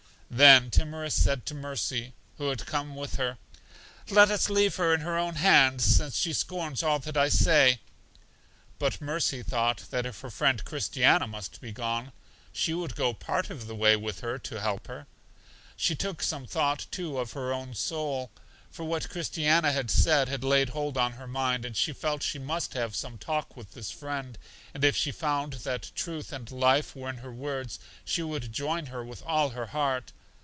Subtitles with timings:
[0.33, 3.37] Then Timorous said to Mercy (who had come with her):
[4.09, 7.81] Let us leave her in her own hands, since she scorns all that I say.
[8.79, 12.13] But Mercy thought that if her friend Christiana must be gone,
[12.53, 15.05] she would go part of the way with her to help her.
[15.75, 18.31] She took some thought, too, of her own soul,
[18.71, 22.39] for what Christiana had said had laid hold on her mind, and she felt she
[22.39, 24.37] must have some talk with this friend;
[24.73, 28.85] and if she found that truth and life were in her words, she would join
[28.85, 30.13] her with all her heart.